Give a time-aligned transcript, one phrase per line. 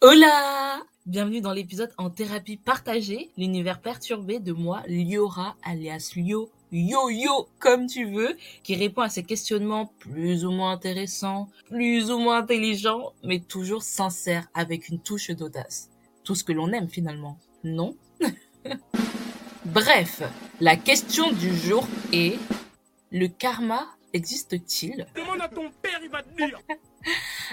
[0.00, 0.84] Hola!
[1.06, 7.88] Bienvenue dans l'épisode en thérapie partagée, l'univers perturbé de moi, Liora, alias Lio, Yo-Yo, comme
[7.88, 13.12] tu veux, qui répond à ces questionnements plus ou moins intéressants, plus ou moins intelligents,
[13.24, 15.90] mais toujours sincères, avec une touche d'audace.
[16.22, 17.96] Tout ce que l'on aime finalement, non?
[19.64, 20.22] Bref,
[20.60, 22.38] la question du jour est,
[23.10, 25.08] le karma existe-t-il?
[25.16, 26.60] Demande à ton père, il va te dire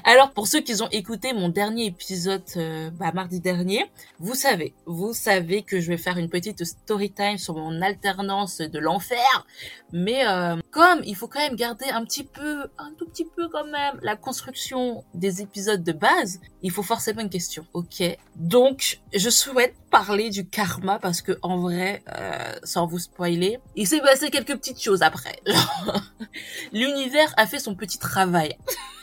[0.03, 3.85] alors pour ceux qui ont écouté mon dernier épisode euh, bah, mardi dernier,
[4.19, 8.59] vous savez, vous savez que je vais faire une petite story time sur mon alternance
[8.59, 9.45] de l'enfer,
[9.91, 13.47] mais euh, comme il faut quand même garder un petit peu, un tout petit peu
[13.49, 18.03] quand même la construction des épisodes de base, il faut forcément une question, ok?
[18.35, 23.87] Donc je souhaite parler du karma parce que en vrai, euh, sans vous spoiler, il
[23.87, 25.39] s'est passé quelques petites choses après.
[26.73, 28.57] L'univers a fait son petit travail.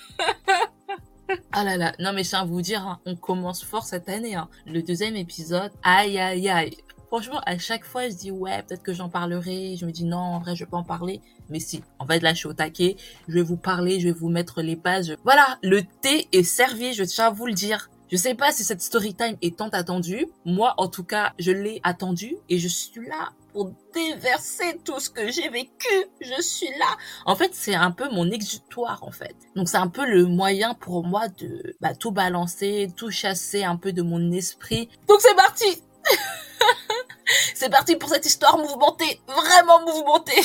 [1.52, 4.08] Ah là là, non mais je tiens à vous dire, hein, on commence fort cette
[4.08, 4.34] année.
[4.34, 4.48] Hein.
[4.66, 6.76] Le deuxième épisode, aïe aïe aïe.
[7.08, 9.76] Franchement, à chaque fois, je dis ouais, peut-être que j'en parlerai.
[9.76, 11.20] Je me dis non, en vrai, je vais pas en parler.
[11.50, 12.96] Mais si, en fait, là, je suis au taquet.
[13.28, 15.14] Je vais vous parler, je vais vous mettre les pages.
[15.22, 17.90] Voilà, le thé est servi, je tiens à vous le dire.
[18.10, 20.26] Je sais pas si cette story time est tant attendue.
[20.46, 25.10] Moi, en tout cas, je l'ai attendue et je suis là pour déverser tout ce
[25.10, 25.88] que j'ai vécu.
[26.20, 26.96] Je suis là.
[27.26, 29.36] En fait, c'est un peu mon exutoire, en fait.
[29.56, 33.76] Donc, c'est un peu le moyen pour moi de bah, tout balancer, tout chasser un
[33.76, 34.88] peu de mon esprit.
[35.08, 35.82] Donc, c'est parti
[37.54, 40.42] C'est parti pour cette histoire mouvementée, vraiment mouvementée.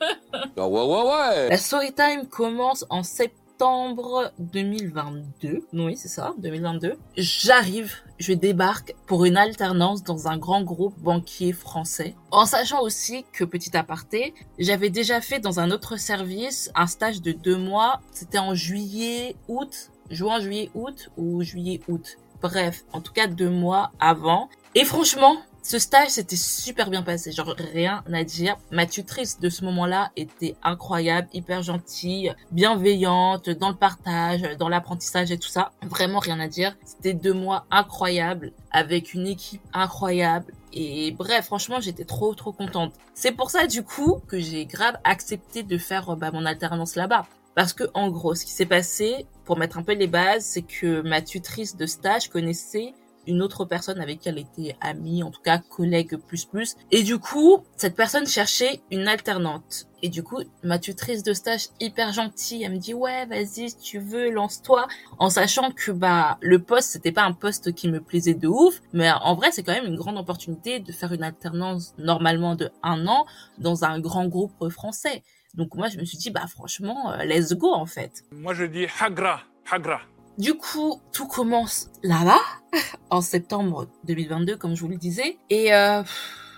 [0.56, 1.48] ouais, ouais, ouais.
[1.48, 5.66] La story time commence en septembre septembre 2022.
[5.72, 6.92] Oui, c'est ça, 2022.
[7.16, 12.14] J'arrive, je débarque pour une alternance dans un grand groupe banquier français.
[12.30, 17.22] En sachant aussi que, petit aparté, j'avais déjà fait dans un autre service un stage
[17.22, 18.02] de deux mois.
[18.12, 22.18] C'était en juillet, août, juin, juillet, août ou juillet, août.
[22.42, 24.50] Bref, en tout cas deux mois avant.
[24.74, 28.56] Et franchement, ce stage s'était super bien passé, genre rien à dire.
[28.70, 35.32] Ma tutrice de ce moment-là était incroyable, hyper gentille, bienveillante dans le partage, dans l'apprentissage
[35.32, 35.72] et tout ça.
[35.82, 36.76] Vraiment rien à dire.
[36.84, 40.52] C'était deux mois incroyables avec une équipe incroyable.
[40.72, 42.94] Et bref, franchement, j'étais trop trop contente.
[43.14, 47.26] C'est pour ça du coup que j'ai grave accepté de faire bah, mon alternance là-bas.
[47.56, 50.62] Parce que en gros, ce qui s'est passé, pour mettre un peu les bases, c'est
[50.62, 52.94] que ma tutrice de stage connaissait
[53.26, 56.76] une autre personne avec qui elle était amie, en tout cas collègue plus plus.
[56.90, 59.86] Et du coup, cette personne cherchait une alternante.
[60.02, 63.78] Et du coup, ma tutrice de stage hyper gentille, elle me dit ouais, vas-y, si
[63.78, 64.86] tu veux, lance-toi,
[65.18, 68.80] en sachant que bah le poste c'était pas un poste qui me plaisait de ouf,
[68.92, 72.70] mais en vrai c'est quand même une grande opportunité de faire une alternance normalement de
[72.82, 73.26] un an
[73.58, 75.22] dans un grand groupe français.
[75.54, 78.24] Donc moi je me suis dit bah franchement, euh, let's go en fait.
[78.30, 80.02] Moi je dis hagra, hagra.
[80.38, 82.40] Du coup, tout commence là-bas,
[83.10, 85.38] en septembre 2022, comme je vous le disais.
[85.48, 86.02] Et euh,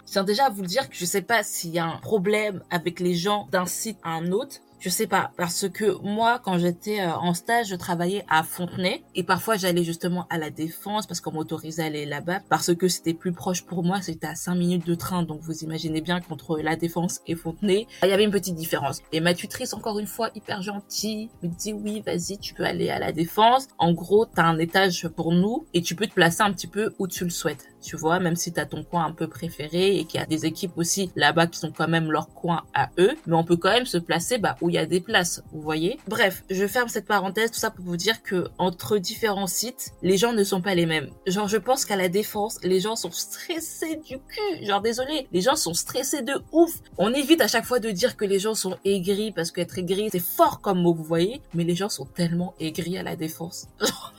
[0.07, 1.99] je tiens déjà à vous le dire que je sais pas s'il y a un
[1.99, 4.57] problème avec les gens d'un site à un autre.
[4.81, 9.03] Je sais pas, parce que moi, quand j'étais euh, en stage, je travaillais à Fontenay
[9.17, 12.87] et parfois j'allais justement à la Défense parce qu'on m'autorisait à aller là-bas parce que
[12.87, 16.21] c'était plus proche pour moi, c'était à 5 minutes de train, donc vous imaginez bien
[16.21, 19.03] qu'entre la Défense et Fontenay, il y avait une petite différence.
[19.11, 22.89] Et ma tutrice, encore une fois, hyper gentille, me dit oui, vas-y, tu peux aller
[22.89, 23.67] à la Défense.
[23.79, 26.95] En gros, t'as un étage pour nous et tu peux te placer un petit peu
[27.01, 29.97] où tu le souhaites tu vois, même si tu as ton coin un peu préféré
[29.97, 32.91] et qu'il y a des équipes aussi là-bas qui sont quand même leur coin à
[32.99, 35.43] eux, mais on peut quand même se placer bah, où il y a des places,
[35.53, 35.99] vous voyez.
[36.09, 40.17] Bref, je ferme cette parenthèse, tout ça pour vous dire que entre différents sites, les
[40.17, 41.11] gens ne sont pas les mêmes.
[41.27, 44.67] Genre, je pense qu'à la défense, les gens sont stressés du cul.
[44.67, 46.73] Genre, désolé, les gens sont stressés de ouf.
[46.97, 50.09] On évite à chaque fois de dire que les gens sont aigris parce qu'être aigri,
[50.11, 53.69] c'est fort comme mot, vous voyez, mais les gens sont tellement aigris à la défense.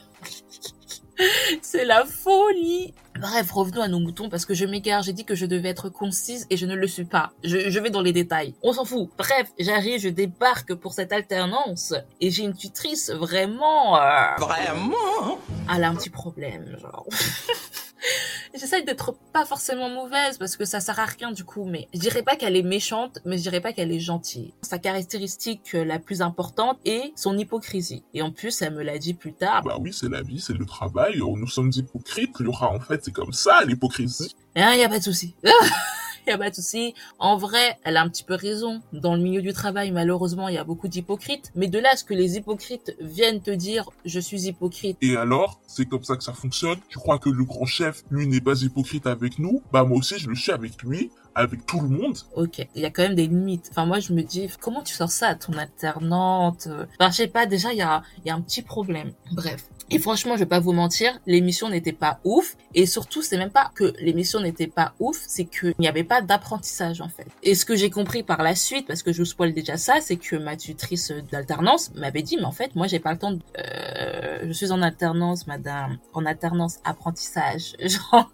[1.62, 2.94] c'est la folie.
[3.20, 5.04] Bref, revenons à nos moutons parce que je m'égare.
[5.04, 7.32] J'ai dit que je devais être concise et je ne le suis pas.
[7.44, 8.54] Je, je vais dans les détails.
[8.62, 9.10] On s'en fout.
[9.18, 13.98] Bref, j'arrive, je débarque pour cette alternance et j'ai une tutrice vraiment.
[13.98, 14.36] Euh...
[14.38, 15.40] Vraiment?
[15.74, 17.06] Elle a un petit problème, genre.
[18.54, 22.00] J'essaye d'être pas forcément mauvaise parce que ça sert à rien du coup, mais je
[22.00, 24.54] dirais pas qu'elle est méchante, mais je dirais pas qu'elle est gentille.
[24.62, 28.04] Sa caractéristique la plus importante est son hypocrisie.
[28.14, 29.64] Et en plus, elle me l'a dit plus tard.
[29.64, 31.20] Bah oui, c'est la vie, c'est le travail.
[31.20, 32.72] Nous sommes hypocrites, Laura.
[32.72, 34.36] En fait, c'est comme ça, l'hypocrisie.
[34.56, 35.36] Hein, y a pas de souci.
[36.32, 36.94] a pas.
[37.20, 38.82] En vrai, elle a un petit peu raison.
[38.94, 41.52] Dans le milieu du travail, malheureusement, il y a beaucoup d'hypocrites.
[41.56, 44.98] Mais de là à ce que les hypocrites viennent te dire je suis hypocrite.
[45.02, 46.80] Et alors, c'est comme ça que ça fonctionne?
[46.90, 49.62] Tu crois que le grand chef, lui, n'est pas hypocrite avec nous?
[49.72, 51.12] Bah moi aussi, je le suis avec lui.
[51.40, 52.18] Avec tout le monde.
[52.36, 53.68] Ok, il y a quand même des limites.
[53.72, 56.68] Enfin, moi, je me dis, comment tu sors ça à ton alternante
[57.00, 59.12] Enfin, je sais pas, déjà, il y a, il y a un petit problème.
[59.32, 59.66] Bref.
[59.92, 62.56] Et franchement, je vais pas vous mentir, l'émission n'était pas ouf.
[62.76, 66.22] Et surtout, c'est même pas que l'émission n'était pas ouf, c'est qu'il n'y avait pas
[66.22, 67.26] d'apprentissage, en fait.
[67.42, 69.96] Et ce que j'ai compris par la suite, parce que je vous spoil déjà ça,
[70.02, 73.32] c'est que ma tutrice d'alternance m'avait dit, mais en fait, moi, j'ai pas le temps
[73.32, 73.40] de...
[73.58, 75.98] Euh, je suis en alternance, madame.
[76.14, 77.76] En alternance apprentissage.
[77.80, 78.32] Genre,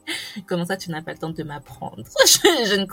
[0.48, 2.04] comment ça, tu n'as pas le temps de m'apprendre?
[2.26, 2.86] je, je ne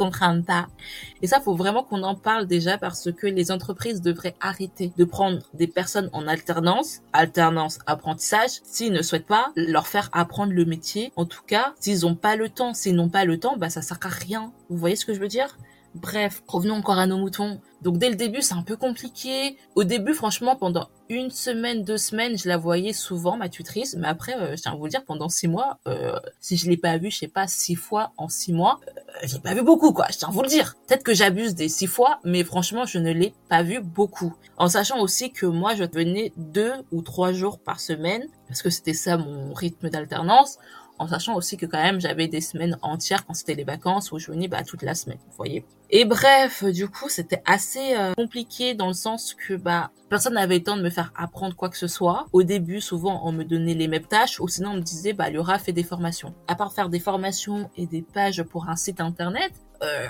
[1.21, 5.05] Et ça, faut vraiment qu'on en parle déjà parce que les entreprises devraient arrêter de
[5.05, 10.65] prendre des personnes en alternance, alternance apprentissage, s'ils ne souhaitent pas leur faire apprendre le
[10.65, 11.13] métier.
[11.17, 13.83] En tout cas, s'ils n'ont pas le temps, s'ils n'ont pas le temps, bah ça
[13.83, 14.53] sert à rien.
[14.69, 15.57] Vous voyez ce que je veux dire?
[15.95, 17.61] Bref, revenons encore à nos moutons.
[17.83, 19.59] Donc dès le début, c'est un peu compliqué.
[19.75, 23.95] Au début, franchement, pendant une semaine, deux semaines, je la voyais souvent, ma tutrice.
[23.97, 26.71] Mais après, euh, je tiens à vous le dire, pendant six mois, euh, si je
[26.71, 28.81] l'ai pas vue, je sais pas, six fois en six mois,
[29.17, 30.07] euh, je l'ai pas vu beaucoup, quoi.
[30.11, 30.77] Je tiens à vous le dire.
[30.87, 34.35] Peut-être que j'abuse des six fois, mais franchement, je ne l'ai pas vue beaucoup.
[34.57, 38.71] En sachant aussi que moi, je venais deux ou trois jours par semaine, parce que
[38.71, 40.59] c'était ça mon rythme d'alternance
[41.03, 44.19] en sachant aussi que quand même j'avais des semaines entières quand c'était les vacances où
[44.19, 45.65] je venais bah, toute la semaine, vous voyez.
[45.91, 50.59] Et bref, du coup, c'était assez euh, compliqué dans le sens que bah personne n'avait
[50.59, 52.27] le temps de me faire apprendre quoi que ce soit.
[52.33, 55.29] Au début, souvent, on me donnait les mêmes tâches ou sinon on me disait bah
[55.29, 56.35] Laura fait des formations.
[56.47, 59.53] À part faire des formations et des pages pour un site internet,
[59.83, 60.07] euh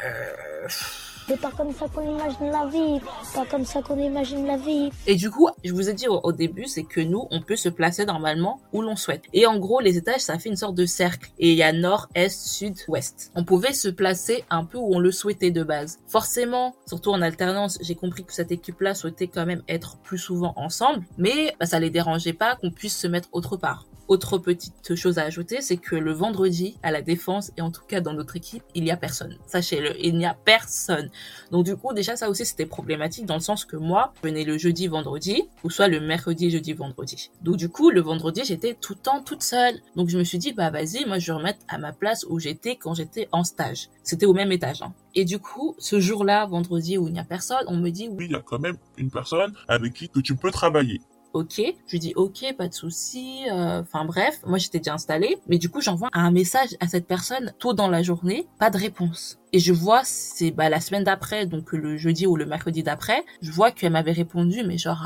[1.28, 3.00] c'est pas comme ça qu'on imagine la vie,
[3.34, 4.90] pas comme ça qu'on imagine la vie.
[5.06, 7.68] Et du coup, je vous ai dit au, début, c'est que nous, on peut se
[7.68, 9.24] placer normalement où l'on souhaite.
[9.32, 11.30] Et en gros, les étages, ça fait une sorte de cercle.
[11.38, 13.30] Et il y a nord, est, sud, ouest.
[13.34, 16.00] On pouvait se placer un peu où on le souhaitait de base.
[16.06, 20.52] Forcément, surtout en alternance, j'ai compris que cette équipe-là souhaitait quand même être plus souvent
[20.56, 23.86] ensemble, mais bah, ça les dérangeait pas qu'on puisse se mettre autre part.
[24.08, 27.82] Autre petite chose à ajouter, c'est que le vendredi, à la défense, et en tout
[27.86, 29.36] cas dans notre équipe, il n'y a personne.
[29.46, 31.10] Sachez-le, il n'y a personne.
[31.50, 34.44] Donc du coup, déjà ça aussi c'était problématique dans le sens que moi, je venais
[34.44, 37.30] le jeudi, vendredi, ou soit le mercredi, jeudi, vendredi.
[37.42, 39.80] Donc du coup, le vendredi, j'étais tout le temps toute seule.
[39.96, 42.38] Donc je me suis dit, bah vas-y, moi je vais remettre à ma place où
[42.38, 43.88] j'étais quand j'étais en stage.
[44.02, 44.82] C'était au même étage.
[44.82, 44.92] Hein.
[45.14, 48.26] Et du coup, ce jour-là, vendredi où il n'y a personne, on me dit oui,
[48.26, 51.00] il y a quand même une personne avec qui que tu peux travailler
[51.32, 51.60] ok.
[51.86, 53.44] Je lui dis ok, pas de souci.
[53.50, 57.06] Euh, enfin bref, moi j'étais déjà installée, mais du coup j'envoie un message à cette
[57.06, 59.38] personne tôt dans la journée, pas de réponse.
[59.52, 63.24] Et je vois, c'est bah, la semaine d'après, donc le jeudi ou le mercredi d'après,
[63.42, 65.04] je vois qu'elle m'avait répondu, mais genre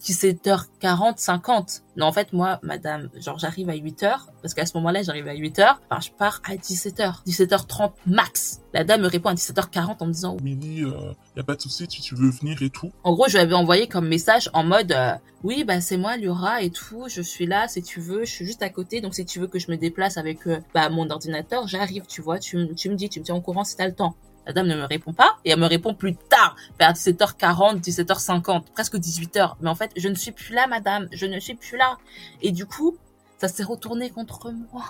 [0.00, 1.82] 17h40, 50.
[1.96, 5.34] Non, en fait, moi, madame, genre, j'arrive à 8h, parce qu'à ce moment-là, j'arrive à
[5.34, 8.60] 8h, enfin, je pars à 17h, 17h30 max.
[8.72, 11.60] La dame me répond à 17h40 en me disant, il euh, y a pas de
[11.60, 12.90] souci, si tu veux venir et tout.
[13.04, 15.12] En gros, je lui avais envoyé comme message en mode, euh,
[15.44, 18.46] oui, bah, c'est moi, Liora et tout, je suis là, si tu veux, je suis
[18.46, 21.10] juste à côté, donc si tu veux que je me déplace avec, euh, bah, mon
[21.10, 23.86] ordinateur, j'arrive, tu vois, tu, tu me dis, tu me tiens au courant si t'as
[23.86, 24.14] le temps.
[24.46, 28.64] La dame ne me répond pas et elle me répond plus tard, vers 17h40, 17h50,
[28.72, 29.54] presque 18h.
[29.60, 31.98] Mais en fait, je ne suis plus là, madame, je ne suis plus là.
[32.40, 32.96] Et du coup,
[33.38, 34.84] ça s'est retourné contre moi.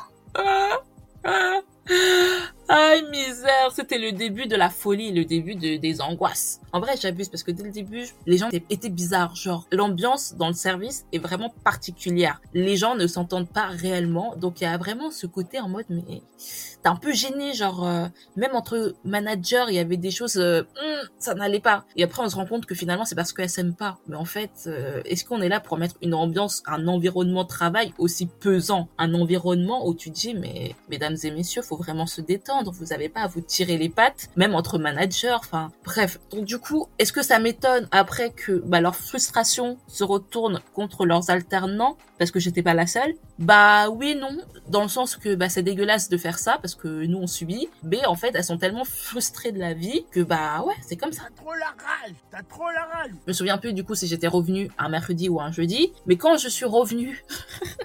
[2.69, 6.61] Ah, misère, c'était le début de la folie, le début de, des angoisses.
[6.73, 9.35] En vrai, j'abuse parce que dès le début, les gens étaient bizarres.
[9.35, 12.41] Genre, l'ambiance dans le service est vraiment particulière.
[12.55, 14.37] Les gens ne s'entendent pas réellement.
[14.37, 16.23] Donc, il y a vraiment ce côté en mode, mais
[16.83, 17.53] t'es un peu gêné.
[17.53, 18.07] Genre, euh,
[18.37, 21.85] même entre managers, il y avait des choses, euh, hmm, ça n'allait pas.
[21.97, 23.99] Et après, on se rend compte que finalement, c'est parce qu'elles s'aiment pas.
[24.07, 27.49] Mais en fait, euh, est-ce qu'on est là pour mettre une ambiance, un environnement de
[27.49, 28.89] travail aussi pesant?
[28.99, 32.52] Un environnement où tu dis, mais, mesdames et messieurs, faut vraiment se détendre.
[32.63, 35.37] Vous n'avez pas à vous tirer les pattes, même entre managers.
[35.39, 36.19] Enfin, bref.
[36.31, 41.07] Donc du coup, est-ce que ça m'étonne après que bah, leur frustration se retourne contre
[41.07, 43.15] leurs alternants parce que j'étais pas la seule?
[43.39, 44.37] Bah oui, non,
[44.69, 47.69] dans le sens que bah c'est dégueulasse de faire ça parce que nous on subit.
[47.83, 51.13] Mais en fait, elles sont tellement frustrées de la vie que bah ouais, c'est comme
[51.13, 51.23] ça.
[51.35, 53.11] T'as trop la rage, t'as trop la rage.
[53.11, 56.17] Je me souviens plus du coup si j'étais revenue un mercredi ou un jeudi, mais
[56.17, 57.25] quand je suis revenue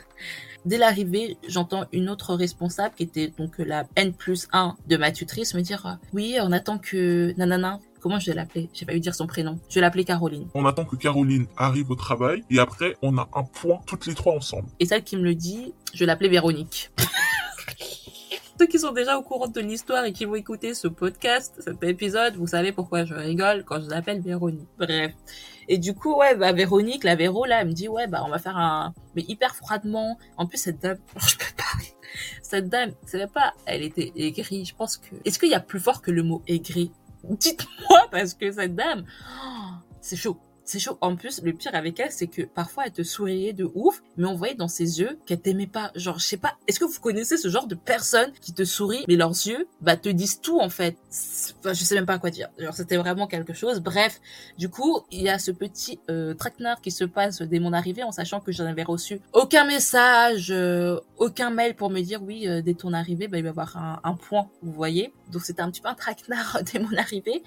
[0.65, 5.11] Dès l'arrivée, j'entends une autre responsable qui était donc la N plus 1 de ma
[5.11, 8.69] tutrice me dire euh, oui, on attend que nanana Comment je vais l'appeler?
[8.73, 9.59] J'ai pas eu dire son prénom.
[9.69, 10.47] Je vais l'appeler Caroline.
[10.53, 14.13] On attend que Caroline arrive au travail et après on a un point toutes les
[14.13, 14.69] trois ensemble.
[14.79, 16.91] Et celle qui me le dit, je vais l'appeler Véronique.
[18.59, 21.83] Ceux qui sont déjà au courant de l'histoire et qui vont écouter ce podcast, cet
[21.83, 24.67] épisode, vous savez pourquoi je rigole quand je l'appelle Véronique.
[24.77, 25.11] Bref.
[25.67, 28.29] Et du coup, ouais, bah, Véronique, la Véro, là, elle me dit, ouais, bah, on
[28.29, 30.17] va faire un, mais hyper froidement.
[30.37, 31.63] En plus, cette dame, je peux pas.
[32.41, 34.65] Cette dame, c'est pas, elle était aigrie.
[34.65, 36.91] Je pense que, est-ce qu'il y a plus fort que le mot aigri?
[37.23, 39.05] Dites-moi, parce que cette dame,
[39.43, 40.97] oh, c'est chaud c'est chaud.
[41.01, 44.27] En plus, le pire avec elle, c'est que parfois elle te souriait de ouf, mais
[44.27, 45.91] on voyait dans ses yeux qu'elle t'aimait pas.
[45.95, 49.05] Genre, je sais pas, est-ce que vous connaissez ce genre de personnes qui te sourient,
[49.07, 50.97] mais leurs yeux, bah, te disent tout, en fait?
[51.59, 52.49] Enfin, je sais même pas quoi dire.
[52.59, 53.79] Genre, c'était vraiment quelque chose.
[53.79, 54.19] Bref,
[54.57, 58.03] du coup, il y a ce petit euh, traquenard qui se passe dès mon arrivée,
[58.03, 62.47] en sachant que j'en avais reçu aucun message, euh, aucun mail pour me dire, oui,
[62.47, 65.13] euh, dès ton arrivée, bah, il va y avoir un, un point, vous voyez?
[65.31, 67.41] Donc, c'était un petit peu un traquenard dès mon arrivée.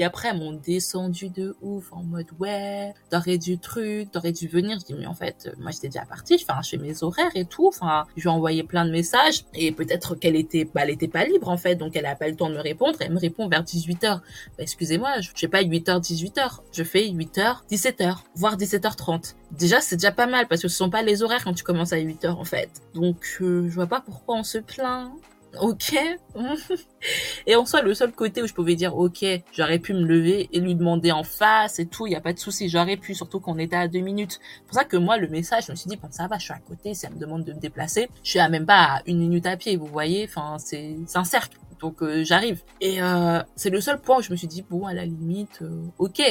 [0.00, 4.48] Et après, elles m'ont descendu de ouf en mode ouais, t'aurais du truc, t'aurais dû
[4.48, 4.78] venir.
[4.80, 7.68] Je dis mais en fait, euh, moi j'étais déjà partie, je mes horaires et tout.
[7.68, 11.06] Enfin, je lui ai envoyé plein de messages et peut-être qu'elle était, bah, elle était
[11.06, 12.96] pas libre en fait, donc elle a pas le temps de me répondre.
[13.00, 14.00] Elle me répond vers 18h.
[14.00, 14.20] Bah,
[14.56, 19.34] excusez-moi, je fais pas 8h 18h, je fais 8h 17h, voire 17h30.
[19.50, 21.92] Déjà c'est déjà pas mal parce que ce sont pas les horaires quand tu commences
[21.92, 22.70] à 8h en fait.
[22.94, 25.10] Donc euh, je vois pas pourquoi on se plaint
[25.58, 25.94] ok.
[27.46, 30.48] et en soi, le seul côté où je pouvais dire, ok, j'aurais pu me lever
[30.52, 33.14] et lui demander en face et tout, il y a pas de souci, j'aurais pu,
[33.14, 34.40] surtout qu'on était à deux minutes.
[34.40, 36.44] C'est pour ça que moi, le message, je me suis dit, bon, ça va, je
[36.44, 39.00] suis à côté, elle me demande de me déplacer, je suis à même pas à
[39.06, 41.58] une minute à pied, vous voyez, enfin, c'est un cercle.
[41.80, 42.62] Donc euh, j'arrive.
[42.80, 45.60] Et euh, c'est le seul point où je me suis dit, bon, à la limite,
[45.62, 46.22] euh, ok.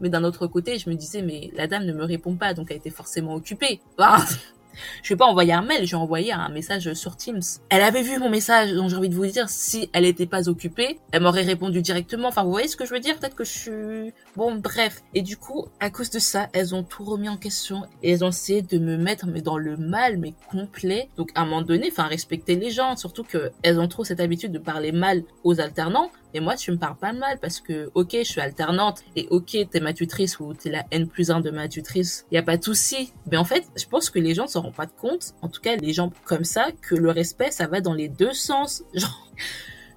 [0.00, 2.70] Mais d'un autre côté, je me disais, mais la dame ne me répond pas, donc
[2.70, 3.80] elle était forcément occupée.
[5.02, 7.42] Je vais pas envoyer un mail, j'ai envoyé un message sur Teams.
[7.68, 10.48] Elle avait vu mon message, donc j'ai envie de vous dire, si elle était pas
[10.48, 12.28] occupée, elle m'aurait répondu directement.
[12.28, 13.18] Enfin, vous voyez ce que je veux dire?
[13.18, 14.14] Peut-être que je suis...
[14.36, 15.02] Bon, bref.
[15.14, 18.24] Et du coup, à cause de ça, elles ont tout remis en question et elles
[18.24, 21.08] ont essayé de me mettre mais dans le mal, mais complet.
[21.16, 24.20] Donc, à un moment donné, enfin, respecter les gens, surtout que elles ont trop cette
[24.20, 26.10] habitude de parler mal aux alternants.
[26.34, 29.56] Et moi, tu me parles pas mal parce que, ok, je suis alternante et ok,
[29.70, 32.26] t'es ma tutrice ou t'es la N plus 1 de ma tutrice.
[32.30, 33.12] Y a pas de souci.
[33.30, 35.34] Mais en fait, je pense que les gens ne s'en rendent pas compte.
[35.42, 38.32] En tout cas, les gens comme ça, que le respect, ça va dans les deux
[38.32, 38.82] sens.
[38.94, 39.28] Genre,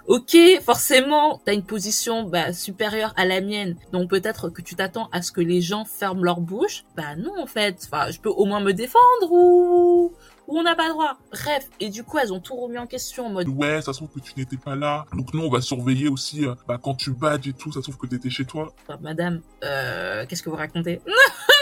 [0.07, 5.09] ok, forcément, t'as une position bah, supérieure à la mienne, donc peut-être que tu t'attends
[5.11, 6.83] à ce que les gens ferment leur bouche.
[6.95, 7.87] Bah non, en fait.
[7.91, 10.13] Enfin, je peux au moins me défendre ou
[10.47, 11.17] ou on n'a pas le droit.
[11.31, 13.99] Bref, et du coup, elles ont tout remis en question en mode Ouais, ça se
[13.99, 15.05] trouve que tu n'étais pas là.
[15.13, 17.83] Donc nous, on va surveiller aussi, euh, bah, quand tu badges et tout, ça se
[17.83, 18.73] trouve que t'étais chez toi.
[18.87, 21.01] Bah, Madame, euh, qu'est-ce que vous racontez?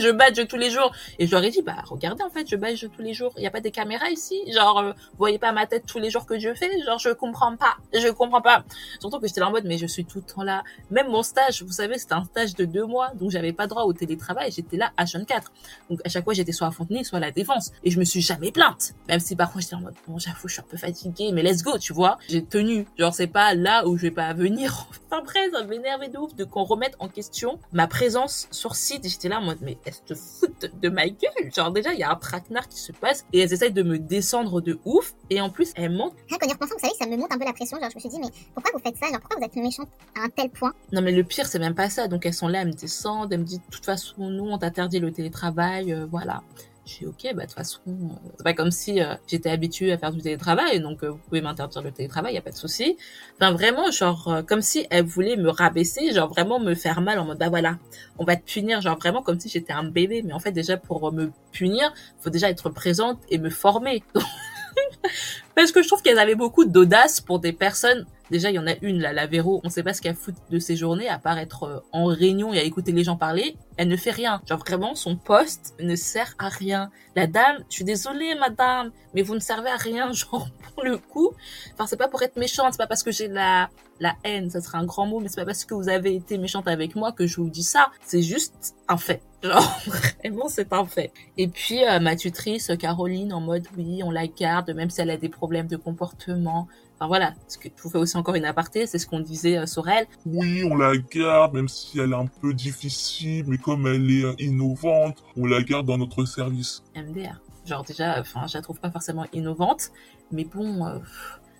[0.00, 0.92] je badge tous les jours.
[1.18, 3.32] Et je leur ai dit, bah, regardez, en fait, je badge tous les jours.
[3.36, 4.40] Il n'y a pas des caméras ici.
[4.52, 6.70] Genre, euh, voyez pas ma tête tous les jours que je fais.
[6.84, 7.76] Genre, je comprends pas.
[7.92, 8.64] Je comprends pas.
[9.00, 10.62] Surtout que j'étais là en mode, mais je suis tout le temps là.
[10.90, 13.12] Même mon stage, vous savez, c'était un stage de deux mois.
[13.14, 14.50] Donc, j'avais pas droit au télétravail.
[14.52, 15.52] J'étais là à 24.
[15.90, 17.72] Donc, à chaque fois, j'étais soit à Fontenay, soit à la Défense.
[17.84, 18.94] Et je me suis jamais plainte.
[19.08, 21.62] Même si parfois, j'étais en mode, bon, j'avoue, je suis un peu fatiguée, mais let's
[21.62, 22.18] go, tu vois.
[22.28, 22.86] J'ai tenu.
[22.98, 24.86] Genre, c'est pas là où je vais pas venir.
[25.10, 29.08] Enfin, après, ça m'énervait de ouf de qu'on remette en question ma présence sur site.
[29.08, 31.52] J'étais là en mode, mais est-ce que foutent de ma gueule?
[31.54, 33.98] Genre déjà, il y a un traquenard qui se passe et elles essayent de me
[33.98, 35.14] descendre de ouf.
[35.30, 36.14] Et en plus, elles montent.
[36.28, 37.78] Rien qu'en y repensant, vous savez, ça me monte un peu la pression.
[37.80, 39.06] Genre, je me suis dit, mais pourquoi vous faites ça?
[39.06, 40.72] Genre, pourquoi vous êtes méchante à un tel point?
[40.92, 42.08] Non, mais le pire, c'est même pas ça.
[42.08, 44.58] Donc elles sont là, elles me descendent, elles me disent, de toute façon, nous, on
[44.58, 46.42] t'interdit le télétravail, euh, voilà.
[46.88, 47.92] Suis ok, bah de toute façon, euh,
[48.38, 51.42] c'est pas comme si euh, j'étais habituée à faire du télétravail, donc euh, vous pouvez
[51.42, 52.96] m'interdire le télétravail, y a pas de souci.
[53.36, 57.26] Enfin vraiment, genre comme si elle voulait me rabaisser, genre vraiment me faire mal en
[57.26, 57.76] mode bah voilà,
[58.16, 60.78] on va te punir, genre vraiment comme si j'étais un bébé, mais en fait déjà
[60.78, 64.02] pour me punir, faut déjà être présente et me former.
[65.54, 68.06] Parce que je trouve qu'elles avaient beaucoup d'audace pour des personnes.
[68.30, 70.34] Déjà, il y en a une, là, la Véro, on sait pas ce qu'elle fout
[70.50, 73.56] de ses journées, à part être euh, en réunion et à écouter les gens parler.
[73.76, 74.42] Elle ne fait rien.
[74.46, 76.90] Genre vraiment, son poste ne sert à rien.
[77.16, 80.98] La dame, je suis désolée, madame, mais vous ne servez à rien, genre, pour le
[80.98, 81.30] coup.
[81.74, 83.70] Enfin, c'est pas pour être méchante, c'est pas parce que j'ai la,
[84.00, 86.38] la haine, ça serait un grand mot, mais c'est pas parce que vous avez été
[86.38, 87.90] méchante avec moi que je vous dis ça.
[88.04, 89.22] C'est juste un fait.
[89.42, 91.12] Genre, vraiment, c'est un fait.
[91.36, 95.10] Et puis, euh, ma tutrice, Caroline, en mode, oui, on la garde, même si elle
[95.10, 96.68] a des problèmes de comportement.
[96.98, 97.34] Enfin, voilà.
[97.46, 99.88] Ce que je vous fais aussi encore une aparté, c'est ce qu'on disait euh, sur
[99.88, 100.06] elle.
[100.26, 104.24] Oui, on la garde, même si elle est un peu difficile, mais comme elle est
[104.24, 106.82] euh, innovante, on la garde dans notre service.
[106.96, 107.40] MDR.
[107.66, 109.92] Genre, déjà, enfin, je la trouve pas forcément innovante,
[110.32, 110.98] mais bon, euh,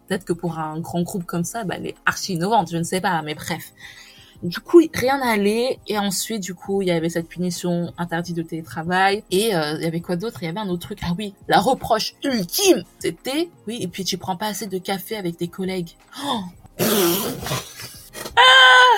[0.08, 2.82] peut-être que pour un grand groupe comme ça, bah, elle est archi innovante, je ne
[2.82, 3.72] sais pas, mais bref.
[4.42, 5.78] Du coup, rien n'allait.
[5.86, 9.24] Et ensuite, du coup, il y avait cette punition interdite de télétravail.
[9.30, 10.42] Et euh, il y avait quoi d'autre?
[10.42, 11.00] Il y avait un autre truc.
[11.02, 13.78] Ah oui, la reproche ultime, c'était oui.
[13.80, 15.96] Et puis tu prends pas assez de café avec tes collègues.
[16.24, 16.40] Oh
[18.36, 18.96] ah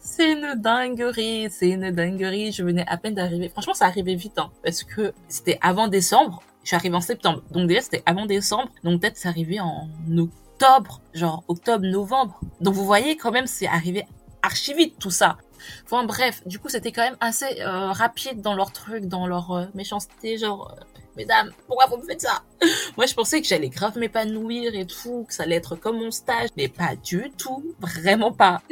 [0.00, 2.52] c'est une dinguerie, c'est une dinguerie.
[2.52, 3.48] Je venais à peine d'arriver.
[3.48, 6.42] Franchement, ça arrivait vite, hein, parce que c'était avant décembre.
[6.62, 8.70] Je suis arrivée en septembre, donc déjà c'était avant décembre.
[8.84, 12.38] Donc peut-être c'est arrivé en octobre, genre octobre-novembre.
[12.60, 14.04] Donc vous voyez quand même, c'est arrivé
[14.42, 15.38] archi vite tout ça.
[15.84, 19.50] Enfin bref, du coup c'était quand même assez euh, rapide dans leur truc, dans leur
[19.52, 20.74] euh, méchanceté, genre.
[21.20, 22.42] Mesdames, pourquoi vous me faites ça?
[22.96, 26.10] Moi, je pensais que j'allais grave m'épanouir et tout, que ça allait être comme mon
[26.10, 28.62] stage, mais pas du tout, vraiment pas.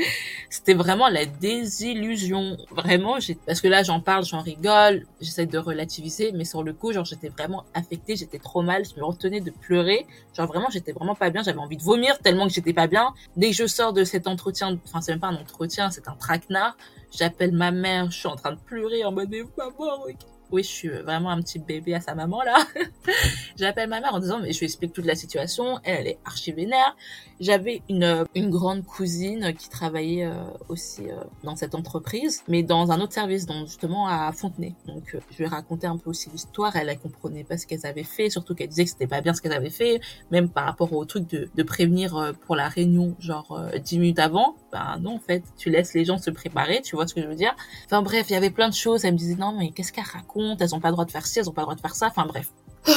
[0.48, 3.18] C'était vraiment la désillusion, vraiment.
[3.46, 7.04] Parce que là, j'en parle, j'en rigole, j'essaie de relativiser, mais sur le coup, genre,
[7.04, 10.06] j'étais vraiment affectée, j'étais trop mal, je me retenais de pleurer.
[10.34, 13.12] Genre, vraiment, j'étais vraiment pas bien, j'avais envie de vomir tellement que j'étais pas bien.
[13.36, 16.14] Dès que je sors de cet entretien, enfin, c'est même pas un entretien, c'est un
[16.14, 16.76] traquenard,
[17.14, 20.04] j'appelle ma mère, je suis en train de pleurer en mode, maman,
[20.50, 22.56] oui, je suis vraiment un petit bébé à sa maman là.
[23.56, 25.78] J'appelle ma mère en disant mais je lui explique toute la situation.
[25.84, 26.96] Elle, elle est archi vénère.
[27.40, 30.32] J'avais une une grande cousine qui travaillait euh,
[30.68, 34.74] aussi euh, dans cette entreprise, mais dans un autre service, donc justement à Fontenay.
[34.86, 36.74] Donc euh, je lui ai raconté un peu aussi l'histoire.
[36.76, 39.34] Elle, elle comprenait pas ce qu'elles avaient fait, surtout qu'elle disait que c'était pas bien
[39.34, 40.00] ce qu'elles avaient fait,
[40.30, 44.56] même par rapport au truc de, de prévenir pour la réunion genre dix minutes avant.
[44.72, 47.26] Ben non en fait, tu laisses les gens se préparer, tu vois ce que je
[47.26, 47.54] veux dire?
[47.86, 49.04] Enfin bref, il y avait plein de choses.
[49.04, 50.37] Elle me disait non mais qu'est-ce qu'elle raconte?
[50.58, 51.94] Elles ont pas le droit de faire ci, elles ont pas le droit de faire
[51.94, 52.50] ça, enfin bref.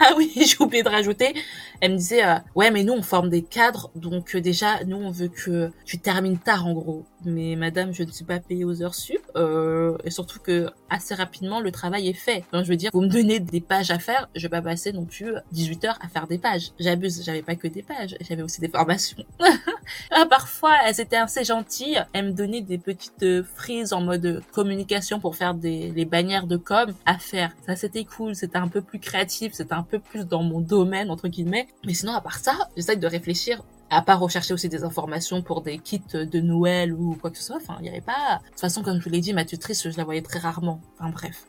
[0.00, 1.34] ah oui, j'ai oublié de rajouter.
[1.80, 4.96] Elle me disait, euh, ouais, mais nous, on forme des cadres, donc euh, déjà, nous,
[4.96, 7.04] on veut que tu termines tard, en gros.
[7.24, 11.14] Mais madame, je ne suis pas payée aux heures sup, euh, et surtout que assez
[11.14, 12.44] rapidement, le travail est fait.
[12.52, 14.92] Donc, je veux dire, vous me donnez des pages à faire, je vais pas passer
[14.92, 16.72] non plus 18 heures à faire des pages.
[16.78, 19.24] J'abuse, j'avais pas que des pages, j'avais aussi des formations.
[20.12, 25.18] Ah, parfois, elles étaient assez gentilles, elles me donnaient des petites frises en mode communication
[25.18, 27.52] pour faire des les bannières de com à faire.
[27.66, 31.10] Ça, c'était cool, c'était un peu plus créatif, c'était un peu plus dans mon domaine,
[31.10, 31.68] entre guillemets.
[31.84, 35.62] Mais sinon, à part ça, j'essaie de réfléchir à part rechercher aussi des informations pour
[35.62, 37.56] des kits de Noël ou quoi que ce soit.
[37.56, 38.40] Enfin, il n'y avait pas...
[38.44, 40.80] De toute façon, comme je vous l'ai dit, ma tutrice, je la voyais très rarement.
[40.98, 41.46] Enfin, bref.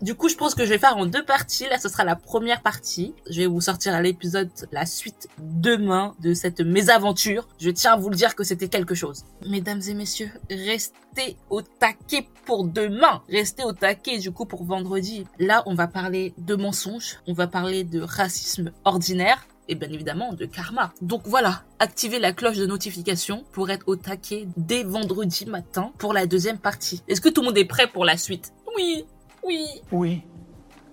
[0.00, 1.68] Du coup, je pense que je vais faire en deux parties.
[1.68, 3.14] Là, ce sera la première partie.
[3.30, 7.46] Je vais vous sortir à l'épisode la suite demain de cette mésaventure.
[7.60, 9.24] Je tiens à vous le dire que c'était quelque chose.
[9.46, 13.22] Mesdames et messieurs, restez au taquet pour demain.
[13.28, 15.24] Restez au taquet du coup pour vendredi.
[15.38, 17.18] Là, on va parler de mensonges.
[17.28, 20.92] On va parler de racisme ordinaire et bien évidemment de karma.
[21.00, 26.12] Donc voilà, activez la cloche de notification pour être au taquet dès vendredi matin pour
[26.12, 27.02] la deuxième partie.
[27.08, 28.52] Est-ce que tout le monde est prêt pour la suite?
[28.76, 29.04] Oui,
[29.44, 29.66] oui.
[29.90, 30.22] Oui,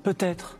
[0.03, 0.58] peut-être.